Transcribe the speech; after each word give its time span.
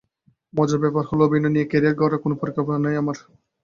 মজার 0.53 0.79
ব্যাপার 0.83 1.03
হলো, 1.09 1.21
অভিনয় 1.27 1.53
নিয়ে 1.53 1.69
ক্যারিয়ার 1.71 1.99
গড়ার 1.99 2.23
কোনো 2.23 2.35
পরিকল্পনা 2.41 2.79
নেই 2.81 2.95
আমার। 3.01 3.17